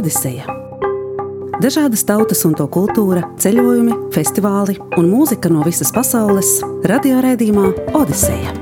[0.00, 0.46] Odiseja.
[1.60, 6.56] Dažādas tautas un to kultūra, ceļojumi, festivāli un mūzika no visas pasaules-
[6.92, 8.59] radioraidījumā Odiseja.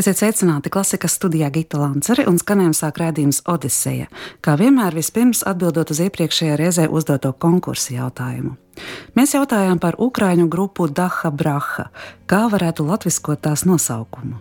[0.00, 4.06] Esiet sveicināti klasikas studijā Gita Lanceri un skanējuma sāk rādījums Odiseja.
[4.40, 8.54] Kā vienmēr, vispirms atbildot uz iepriekšējā reizē uzdoto konkursu jautājumu.
[9.18, 11.90] Mēs jautājām par ukraiņu grupu Daha Braha,
[12.24, 14.40] kā varētu latviskot tās nosaukumu.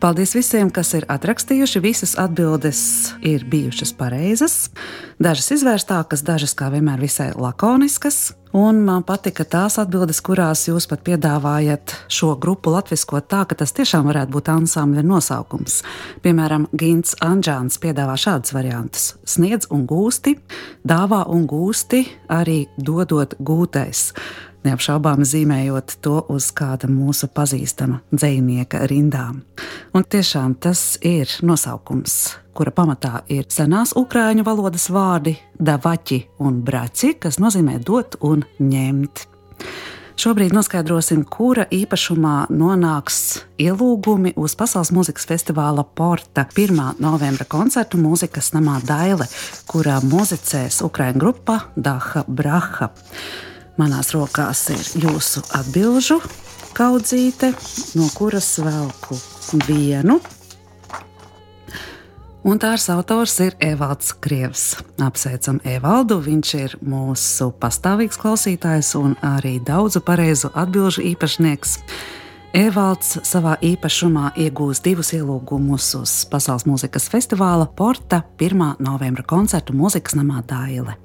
[0.00, 1.82] Paldies visiem, kas ir atrakstījuši.
[1.84, 2.80] Visas atbildes
[3.26, 4.56] ir bijušas pareizas,
[5.20, 8.30] dažas izvērstākas, dažas kā vienmēr visai lakoniskas.
[8.56, 13.70] Un man patika tās atbildes, kurās jūs pat piedāvājat šo grupu latviskot tā, ka tas
[13.76, 15.76] tiešām varētu būt ansambļa nosaukums.
[16.24, 20.34] Piemēram, Gins Anģāns piedāvā šādus variantus: sniedz un gūsti,
[20.82, 22.02] dāvā un gūsti,
[22.40, 24.08] arī dodot gūtais
[24.66, 29.42] neapšaubāmi zīmējot to uz kāda mūsu pazīstama dzinieka rindām.
[29.96, 32.16] Un tiešām tas ir nosaukums,
[32.54, 39.26] kura pamatā ir senās ukrāņu valodas vārdi davaķi un braci, kas nozīmē dot un ņemt.
[40.20, 47.00] Šobrīd noskaidrosim, kura īpašumā nonāks ielūgumi uz Pasaules mūzikas festivāla Porta 1.
[47.00, 49.24] novembra koncertu mūzikas namā Daile,
[49.70, 52.90] kurā muzicēs Ukraiņu grupa Daha Braha.
[53.80, 56.18] Manās rokās ir jūsu atbildžu
[56.76, 57.48] kaudzīte,
[57.96, 59.16] no kuras velku
[59.64, 60.18] vienu.
[62.44, 64.64] Un tās autors ir Evalds Krievs.
[65.00, 71.76] Apsveicam Evaldu, viņš ir mūsu pastāvīgs klausītājs un arī daudzu pareizu atbildžu īpašnieks.
[72.56, 78.74] Evalds savā īpašumā iegūs divus ielūgumus uz Pasaules mūzikas festivāla Porta 1.
[78.82, 81.00] novembra koncertu mūzikas namā Dāile.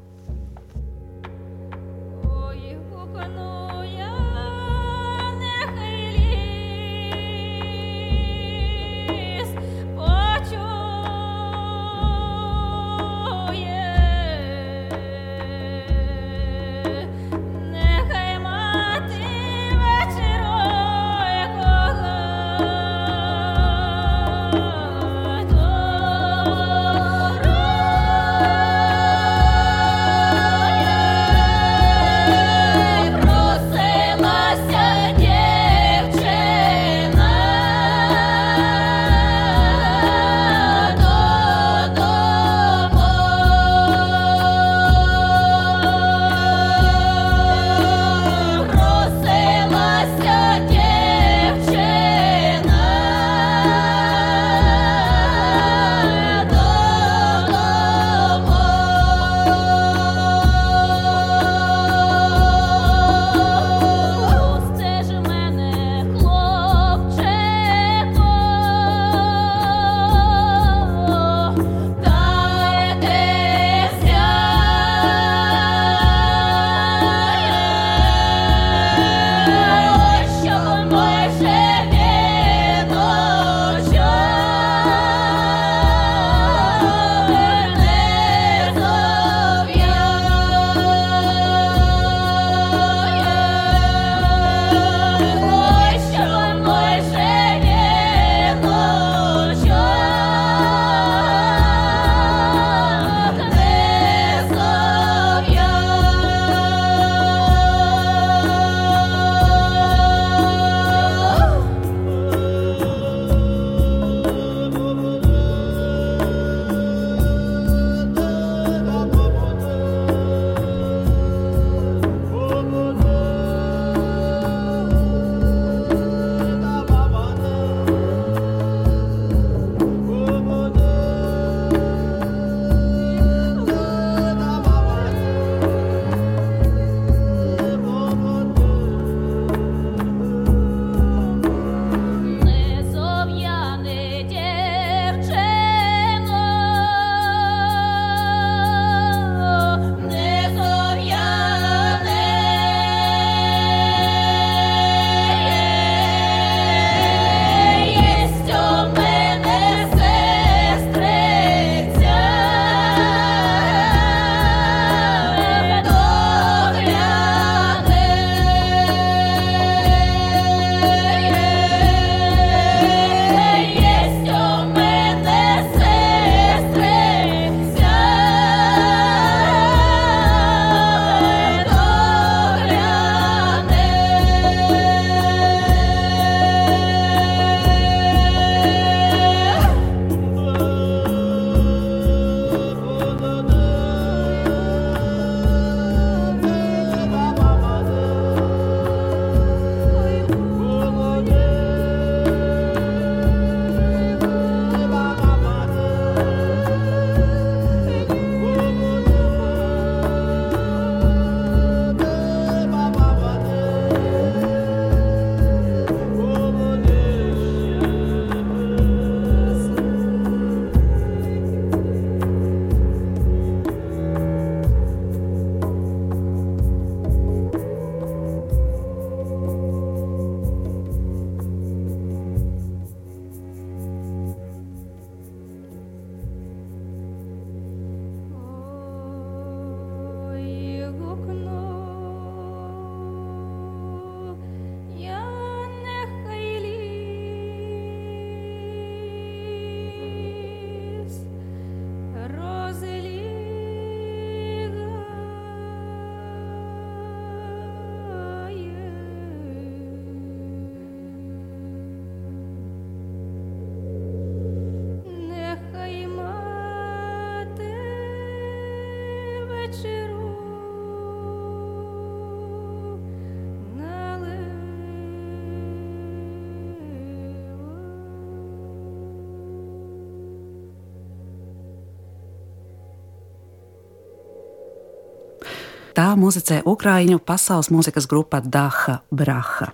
[286.06, 289.72] Tā muzicē Ukrāņu pasaules mūzikas grupa Daha Braha.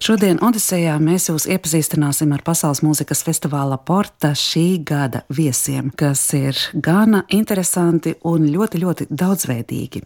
[0.00, 6.56] Šodien Odisejā mēs jūs iepazīstināsim ar pasaules mūzikas festivāla Porta šī gada viesiem, kas ir
[6.72, 10.00] gana interesanti un ļoti, ļoti daudzveidīgi.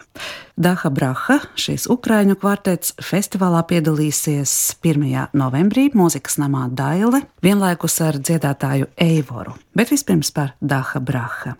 [0.58, 5.30] Daha Braha, šīs ukrāņu kvartets, festivālā piedalīsies 1.
[5.38, 11.54] novembrī mūzikas namā Daile, vienlaikus ar dziedātāju Eivoru, bet vispirms par Daha Braha.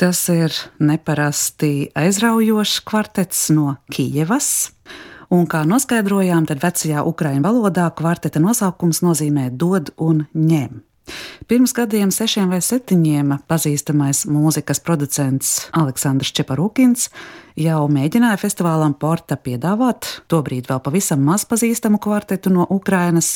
[0.00, 4.70] Tas ir neparasti aizraujošs kvartets no Kijevas.
[5.28, 10.80] Un, kā noskaidrojām, tad vecajā ukraiņu valodā kvarteta nosaukums nozīmē dod un ņem.
[11.52, 17.10] Pirms gadiem, sešiem vai septiņiem, pazīstamais mūzikas producents Aleksandrs Čeparūkins
[17.60, 23.34] jau mēģināja festivālam Porta piedāvāt tobrīd vēl pavisam maz pazīstamu kvartetu no Ukrainas,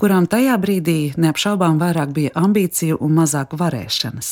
[0.00, 4.30] kurām tajā brīdī neapšaubām vairāk bija ambīciju un mazāk varēšanas.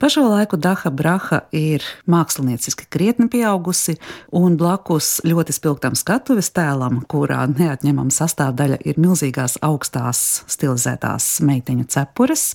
[0.00, 3.98] Pa šo laiku Daha Braha ir mākslinieciski krietni pieaugusi
[4.32, 12.50] un blakus ļoti spilgtam skatuves tēlam, kurā neatņemama sastāvdaļa ir milzīgās augstās stilizētās meiteņu cepures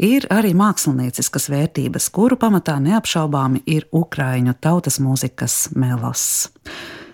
[0.00, 6.48] ir arī mākslinieciskas vērtības, kuru pamatā neapšaubāmi ir ukraiņu tautas mūzikas melos.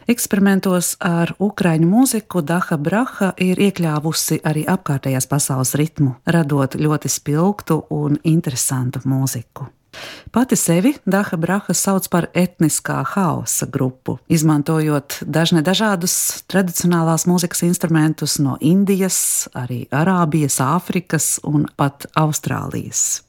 [0.07, 7.81] Eksperimentos ar ukrāņu mūziku Daha Braha ir iekļāvusi arī apkārtējās pasaules ritmu, radot ļoti spilgtu
[7.91, 9.67] un interesantu mūziku.
[10.31, 18.39] Pati sevi Daha Braha sauc par etniskā haosa grupu, izmantojot dažne dažādus tradicionālās mūzikas instrumentus
[18.43, 23.23] no Indijas, arī Arābijas, Āfrikas un pat Austrālijas.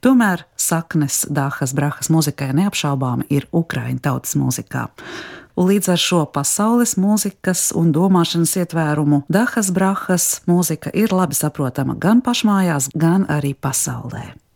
[0.00, 4.86] Tomēr saknes Dāhas Brahas mūzikai neapšaubāmi ir Ukraiņu tautas mūzikā.
[5.58, 11.98] Un līdz ar šo pasaules mūzikas un domāšanas ietvērumu Dāhas Brahas mūzika ir labi saprotama
[11.98, 14.47] gan pašmājās, gan arī pasaulē.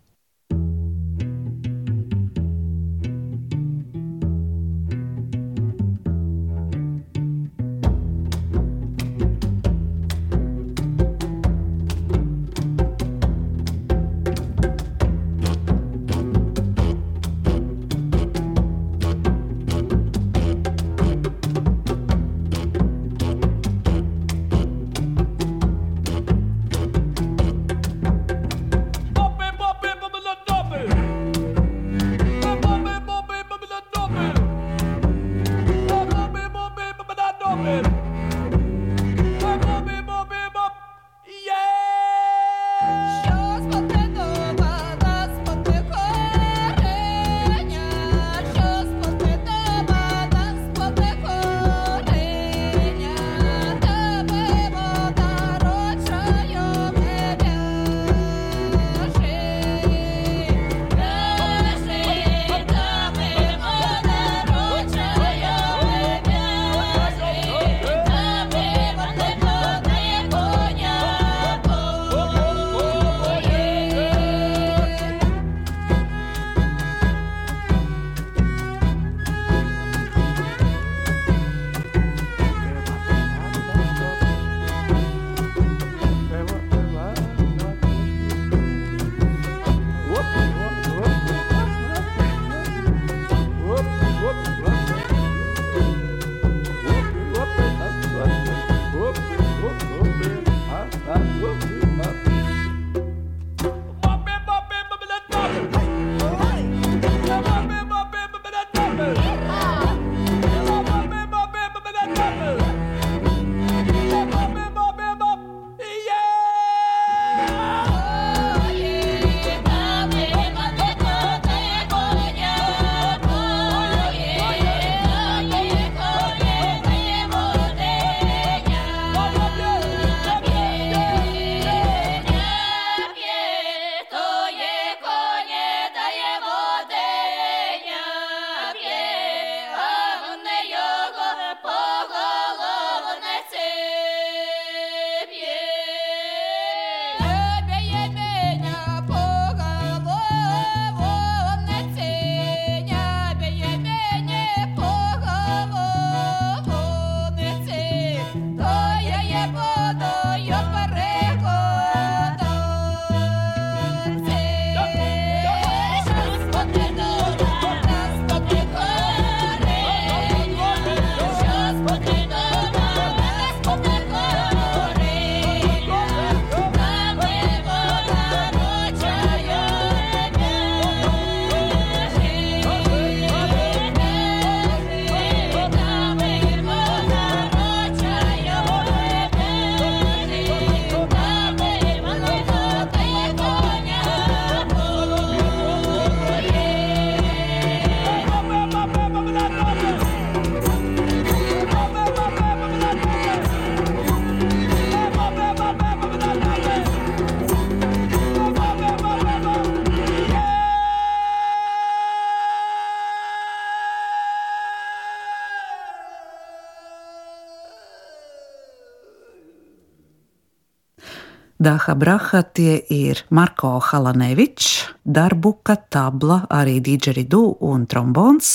[221.62, 228.48] Daha Braha tie ir Marko Halanevičs, Darbuka, Tabla, arī Dīdžeridu un trombons,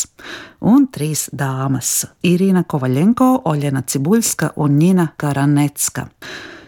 [0.60, 6.10] un trīs dāmas- Irina Kovaļenko, Oļena Cibuļska un Nina Karanecka.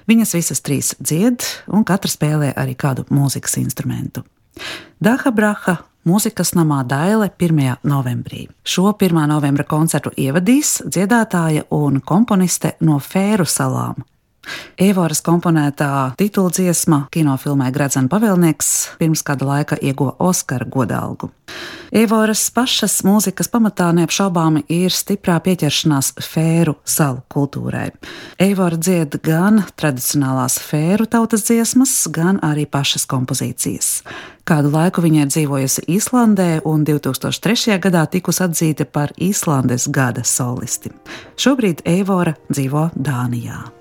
[0.08, 4.24] Viņas visas trīs dzied, un katra spēlē arī kādu mūzikas instrumentu.
[5.04, 7.78] Daha Braha mūzikas namā Daile 1.
[7.84, 8.48] novembrī.
[8.64, 9.28] Šo 1.
[9.28, 14.09] novembra koncertu ievadīs dziedātāja un komponiste no Fēru salām
[14.80, 21.32] Evoras komponētā tituldziesma kinofilmē Gradzena pavēlnieks pirms kāda laika ieguva Oskara godalgu.
[21.92, 27.88] Evoras pašas mūzikas pamatā neapšaubāmi ir stiprā pieķeršanās fēru salu kultūrai.
[28.42, 33.90] Eivora dzied gan tradicionālās fēru tautas dziesmas, gan arī pašas kompozīcijas.
[34.50, 37.78] Kādu laiku viņa ir dzīvojusi Īslandē un 2003.
[37.82, 40.94] gadā tikusi atzīta par Īslandes gada solisti.
[41.42, 43.79] Šobrīd Eivora dzīvo Dānijā.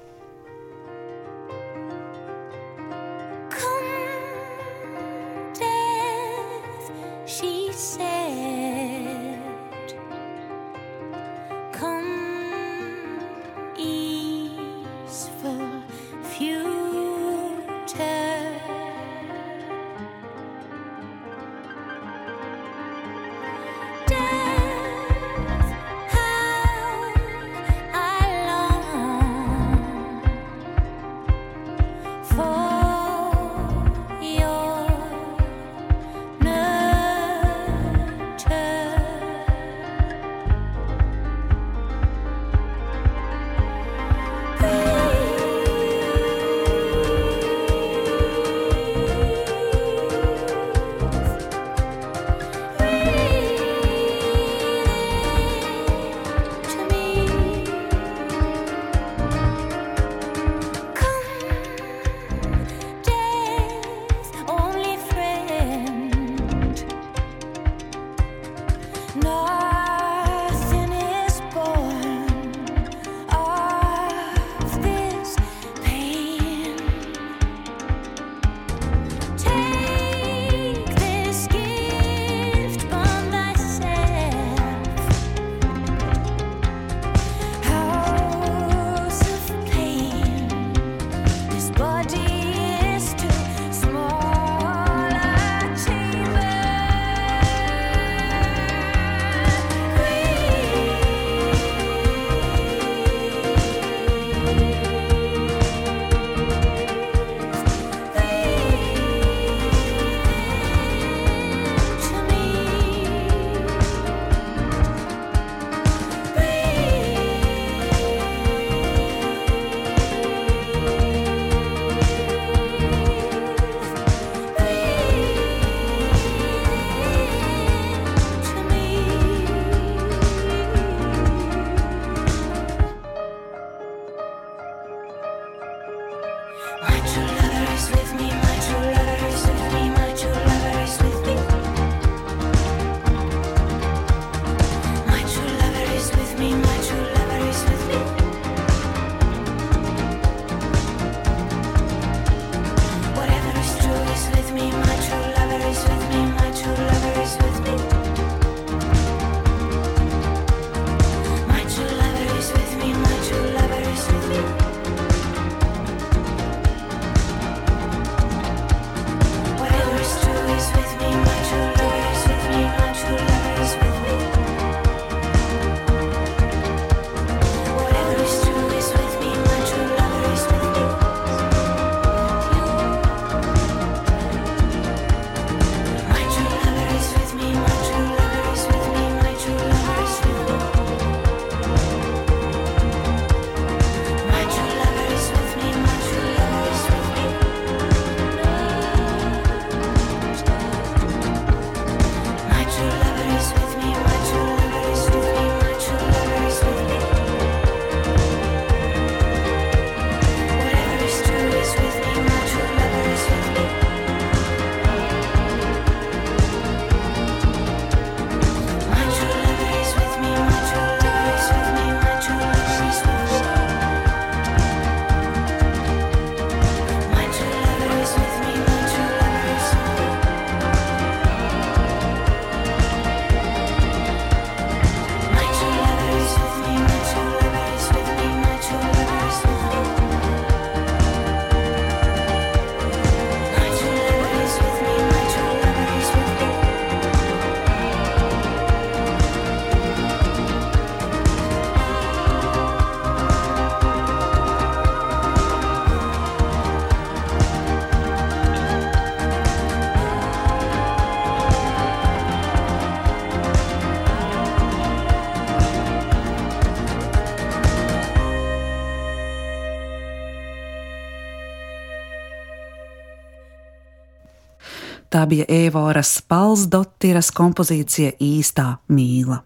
[275.29, 279.43] Bija Evoras Palsdotiras kompozīcija Īstā mīla.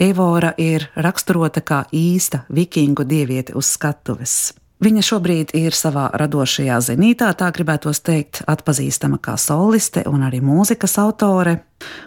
[0.00, 4.54] Evora ir raksturota kā īsta vikingu dieviete uz skatuves.
[4.80, 10.96] Viņa šobrīd ir savā radošajā zenītā, tā gribētos teikt, atpazīstama kā soliste un arī mūzikas
[11.02, 11.58] autore.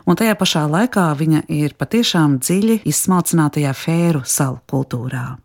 [0.10, 5.43] Un tajā pašā laikā viņa ir patiešām dziļi izsmalcinātajā fēru salu kultūrā.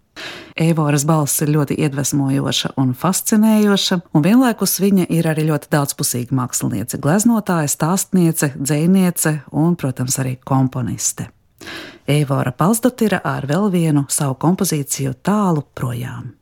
[0.59, 6.99] Eivoras balss ir ļoti iedvesmojoša un fascinējoša, un vienlaikus viņa ir arī ļoti daudzpusīga māksliniece,
[7.03, 11.29] gleznotāja, stāstniece, dzēniece un, protams, arī komponiste.
[12.09, 16.38] Eivora Palsdotira ar vēl vienu savu kompozīciju tālu projām.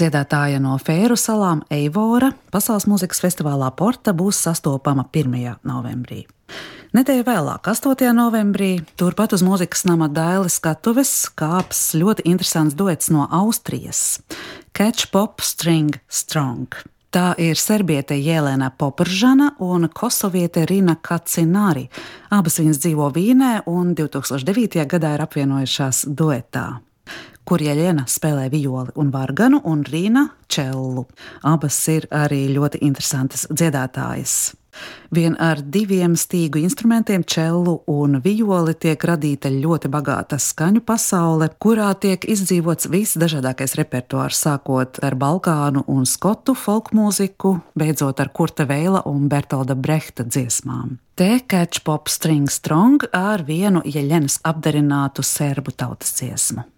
[0.00, 5.58] Dziedātāja no Fēru salām Eivora Pasaules mūzikas festivālā Porta būs sastopama 1.
[5.68, 6.22] novembrī.
[6.96, 8.06] Nedēļa vēlāk, 8.
[8.16, 14.22] novembrī, turpat uz mūzikas nama Dailes skatuves kāps ļoti interesants duets no Austrijas-
[14.78, 16.72] Catch Pop String Strong.
[17.12, 21.90] Tā ir serbiete Jēlēna Popržana un kosoviete Rina Kacināri.
[22.30, 24.86] Abas viņas dzīvo Vīnē un 2009.
[24.86, 26.80] gadā ir apvienojušās duetā
[27.50, 31.08] kur Jeļena spēlē violi un varganu, un Rīna čellu.
[31.42, 34.52] Abas ir arī ļoti interesantas dziedātājas.
[35.10, 41.90] Vien ar diviem stīgu instrumentiem, čellu un violi, tiek radīta ļoti bagāta skaņu pasaule, kurā
[41.98, 49.26] tiek izdzīvots visdažādākais repertuārs, sākot ar balkānu un skotu folkmūziku, beidzot ar Kurta Veila un
[49.26, 51.00] Bertolda Brehta dziesmām.
[51.18, 56.70] Te catch pop string strong ar vienu ieļenes apdarinātu serbu tautas dziesmu.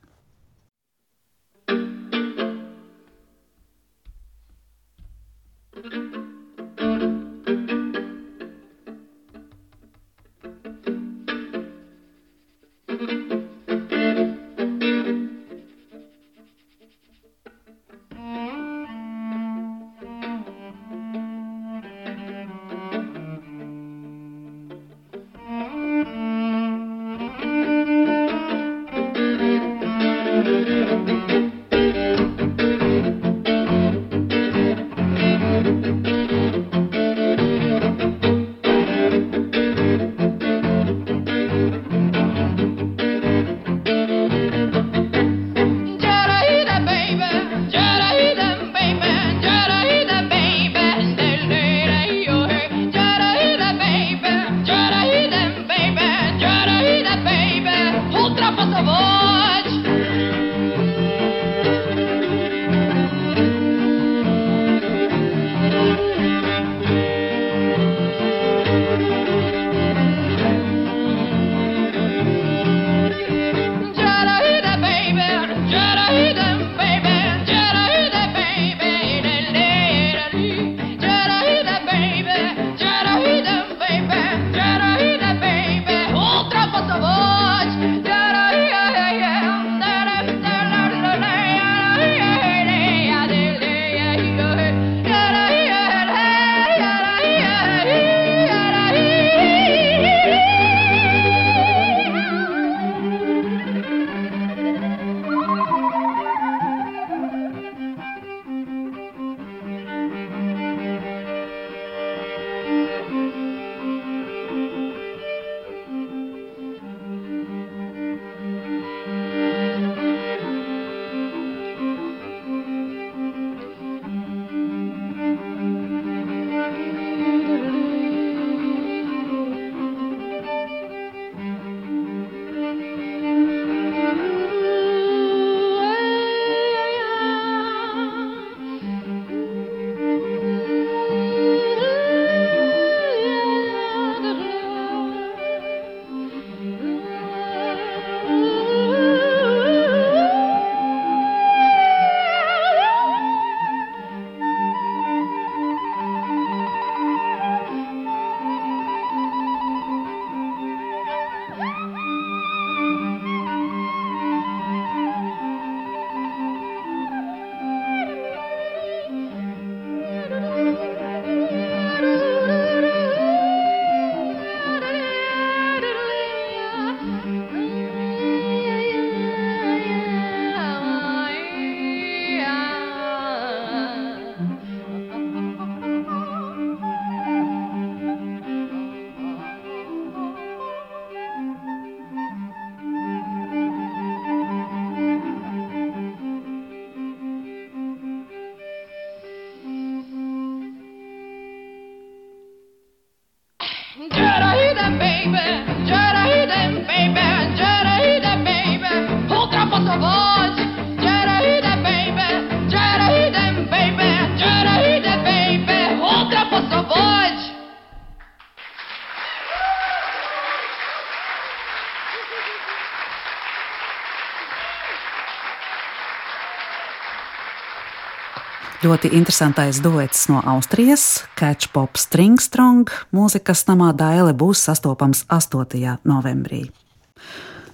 [228.83, 236.01] Ļoti interesantais duets no Austrijas, Catch Pop String Strong, mūzikas namā Daile būs sastopams 8.
[236.03, 236.65] novembrī.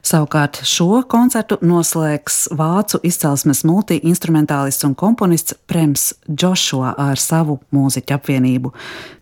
[0.05, 8.75] Savukārt šo koncertu noslēgs vācu izcelsmes multi-instrumentālists un komponists Prems Joshua ar savu mūziķu apvienību.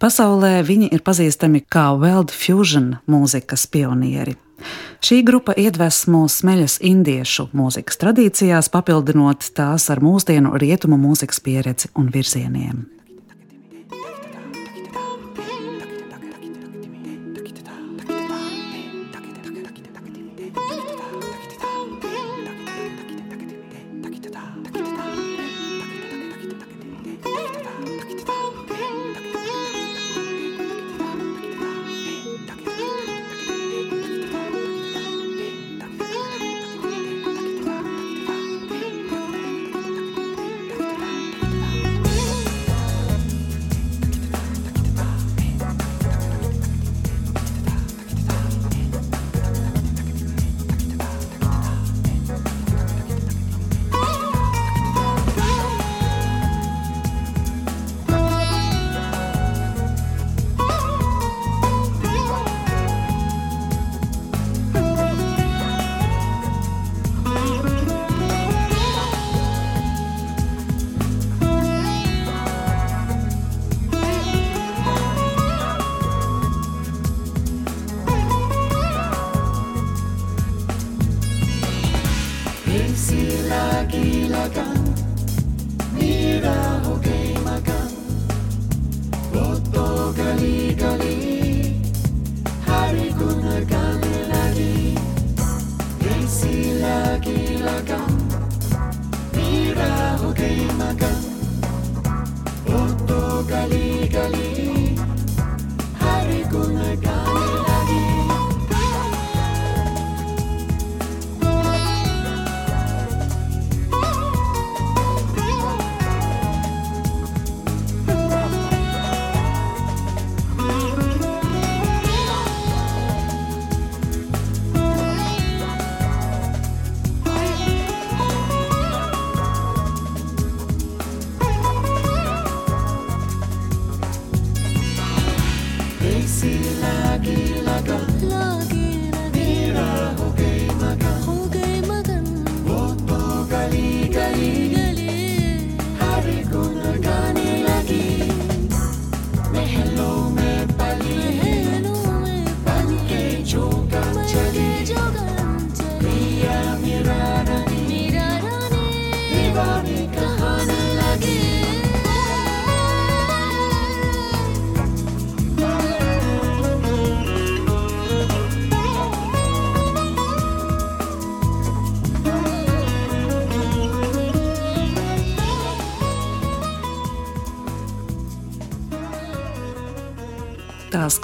[0.02, 4.34] Pasaulē viņi ir pazīstami kā World Fusion mūzikas pionieri.
[5.04, 12.10] Šī grupa iedvesmo smeļas indiešu mūzikas tradīcijās, papildinot tās ar mūsdienu rietumu mūzikas pieredzi un
[12.14, 12.95] virzieniem.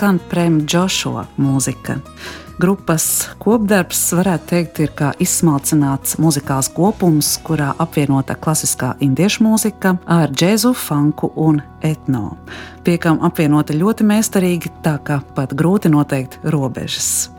[0.02, 1.94] Skan Prēmja Džošo mūzika.
[2.58, 3.04] Grupas
[3.38, 10.72] kopdarbs, varētu teikt, ir kā izsmalcināts muzikāls kopums, kurā apvienota klasiskā indiešu mūzika ar džēzu,
[10.74, 12.32] funku un etno.
[12.82, 17.30] Pie kam apvienota ļoti meistarīgi, tā kā pat grūti noteikt robežas.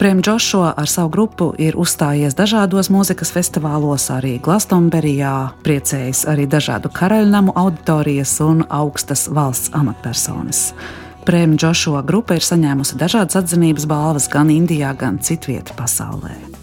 [0.00, 5.34] Prēmja Džošo ar savu grupu ir uzstājies dažādos mūzikas festivālos, arī Glastonberijā,
[5.68, 10.70] priecējis arī dažādu karaļnamu auditorijas un augstas valsts amatpersonas.
[11.26, 16.59] Prēmja Džošua grupa ir saņēmusi dažādas atzinības balvas gan Indijā, gan citvietā pasaulē.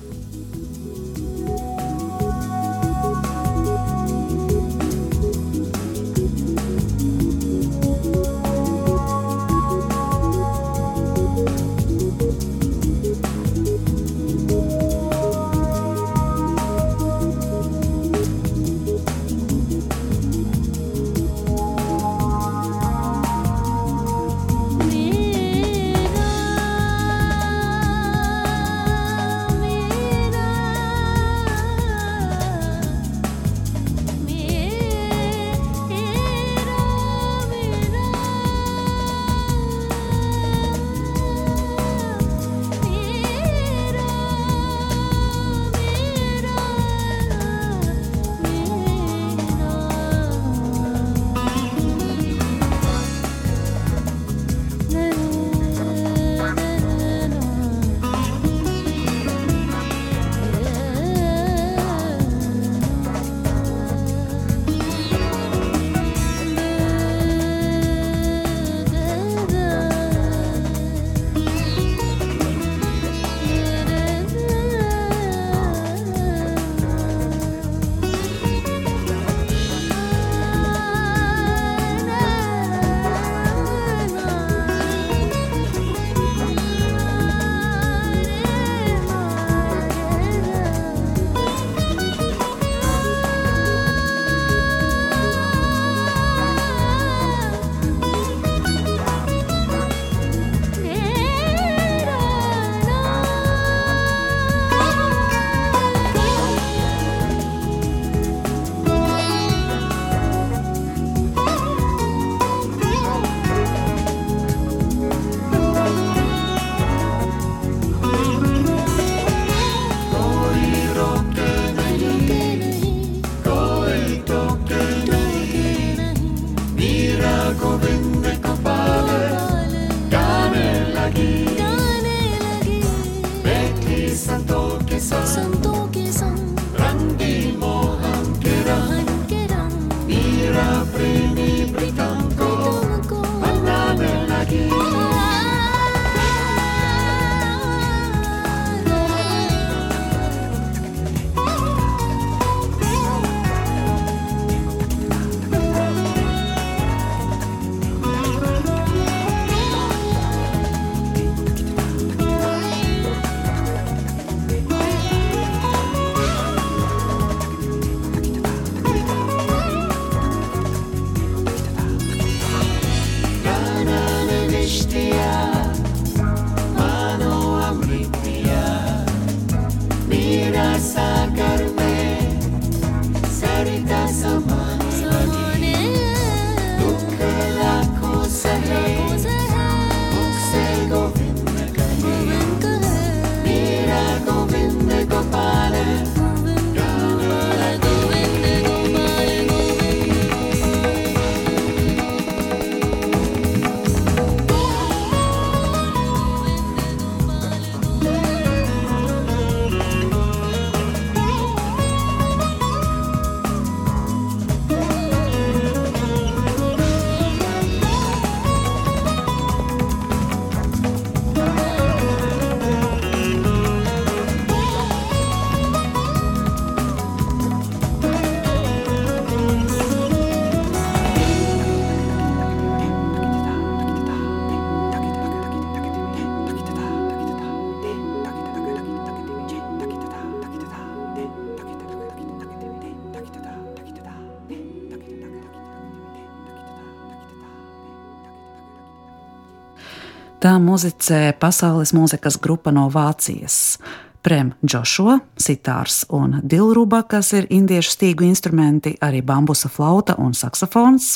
[250.62, 253.78] Muzicē pasaules mūzikas grupa no Vācijas.
[254.22, 261.16] Prem Joshua, sitārs un dilruba, kas ir indiešu stīgu instrumenti, arī bambusa flauta un saksofons.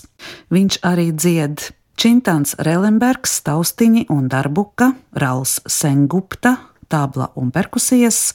[0.54, 1.66] Viņš arī dzied
[2.00, 6.56] Čintans Relenbergs, taustiņi un darbuka, Rals Sengupta,
[6.88, 8.32] tabla un perkusijas,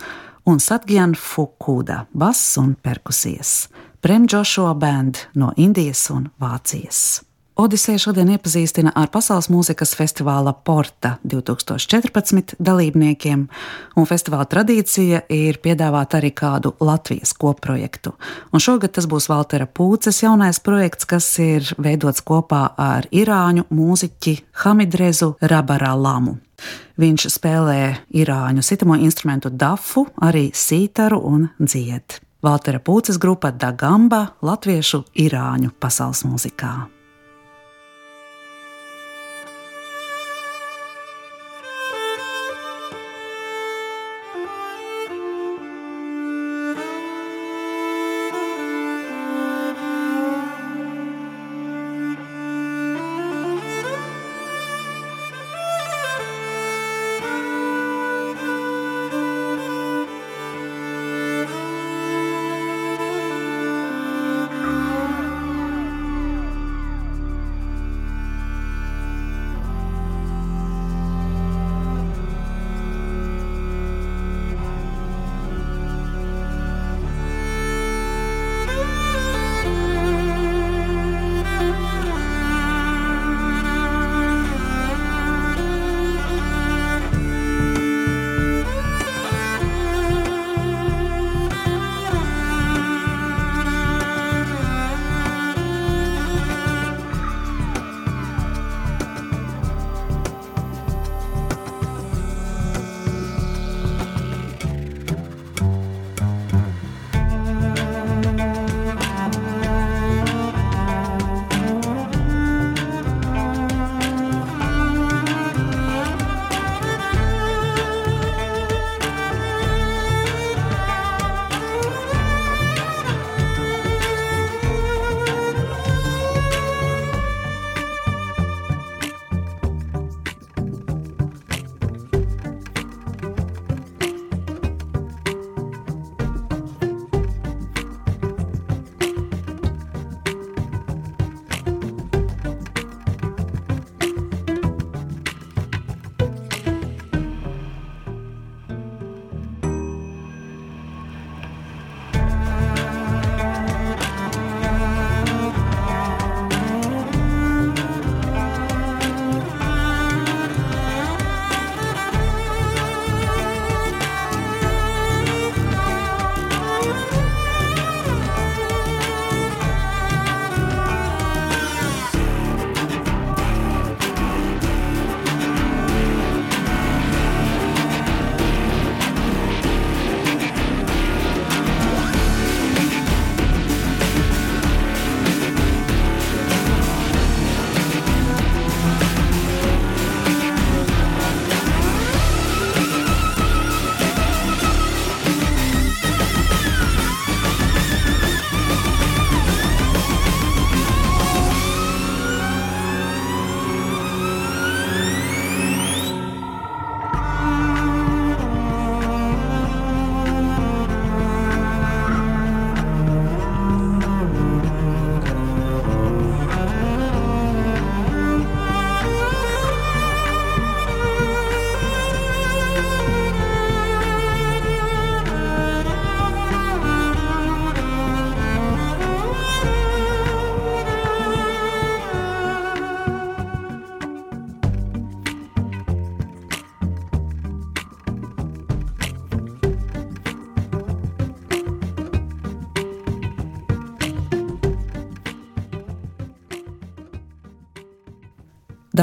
[0.46, 3.68] un Satgjan Fukuda, bass un perkusijas.
[4.00, 7.25] Prem Joshua Band no Indijas un Vācijas.
[7.56, 13.46] Odiseja šodien iepazīstina ar Pasaules mūzikas festivāla Porta 2014 dalībniekiem,
[13.96, 18.12] un festivāla tradīcija ir piedāvāt arī kādu Latvijas kopprojektu.
[18.52, 24.34] Un šogad tas būs Valtera Pūces jaunais projekts, kas ir veidots kopā ar irāņu mūziķi
[24.66, 26.36] Hamidrezu Rabaralamu.
[27.00, 27.78] Viņš spēlē
[28.20, 32.20] irāņu sitamo instrumentu dafu, arī sītaru un dzied.
[32.44, 36.95] Valtera Pūces grupa Dagamba latviešu irāņu pasaules mūzikā.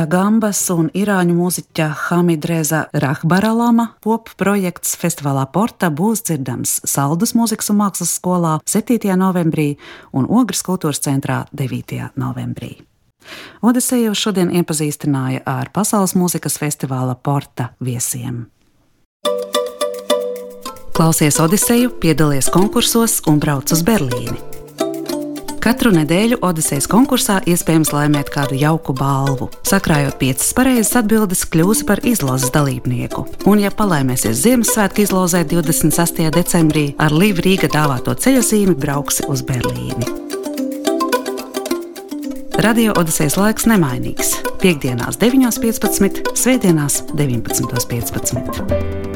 [0.04, 7.78] Dagambas un irāņu mūziķa Hamidreza Rahbaralama pop projekts festivālā Porta būs dzirdams Saldus mūzikas un
[7.80, 8.98] mākslas skolā 7.
[9.16, 9.78] novembrī
[10.12, 12.10] un Ogres kultūras centrā 9.
[12.20, 12.74] novembrī.
[13.64, 18.50] Odiseju šodien iepazīstināja ar Pasaules mūzikas festivāla Porta viesiem.
[20.98, 24.63] Klausies Odiseju, piedalies konkursos un brauc uz Berlīni!
[25.64, 29.46] Katru nedēļu Odisejas konkursā iespējams laimēt kādu jauku balvu.
[29.64, 33.24] Sakrājot piecas pareizas atbildes, kļūsi par izlozes dalībnieku.
[33.48, 36.20] Un, ja palaimēsies Ziemassvētku izlozē 26.
[36.36, 40.12] decembrī, ar Līvu Rīga dāvāto ceļojumu brauksi uz Berlīni.
[42.60, 44.36] Radio Odisejas laiks nemainīgs.
[44.60, 49.13] Piektdienās, 9.15, Svētdienās, 19.15.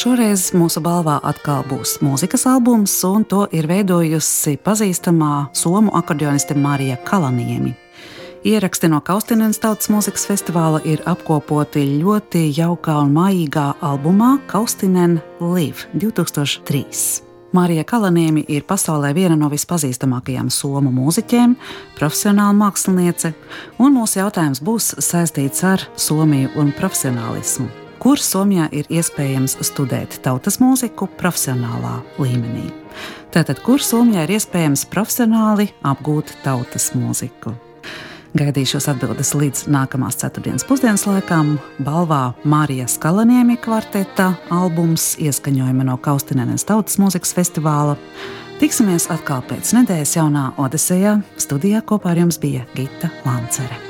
[0.00, 6.96] Šoreiz mūsu balvā atkal būs mūzikas albums, un to ir veidojusi pazīstamā somu akordioniste Marija
[7.04, 7.74] Kalaniemi.
[8.48, 15.90] Ieraksti no Kaustinenes tautas mūzikas festivāla ir apkopoti ļoti jaukā un mājīgā albumā Kaustinen Live
[15.92, 16.86] 2003.
[17.52, 21.58] Marija Kalaniemi ir pasaulē viena no vispazīstamākajām somu mūziķiem,
[22.00, 23.34] profesionāla māksliniece,
[23.76, 30.58] un mūsu jautājums būs saistīts ar Somiju un profesionālismu kur Somijā ir iespējams studēt tautas
[30.62, 32.70] mūziku profesionālā līmenī.
[33.34, 37.54] Tātad, kur Somijā ir iespējams profesionāli apgūt tautas mūziku?
[38.38, 41.56] Gaidīšos atbildes līdz nākamās ceturtdienas pusdienas laikam.
[41.82, 47.98] Balvā Mārijas Kalaniemi kvarteta albums ieskaņojuma no Kaustinenes tautas mūzikas festivāla.
[48.62, 51.18] Tiksimies atkal pēc nedēļas jaunā Odesejā.
[51.42, 53.89] Studijā kopā ar jums bija Gita Lancere.